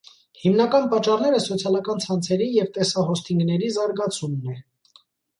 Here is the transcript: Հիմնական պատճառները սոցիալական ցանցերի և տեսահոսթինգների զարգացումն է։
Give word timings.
Հիմնական 0.43 0.85
պատճառները 0.93 1.41
սոցիալական 1.43 1.99
ցանցերի 2.05 2.47
և 2.55 2.71
տեսահոսթինգների 2.77 3.69
զարգացումն 3.75 4.49
է։ 4.55 4.57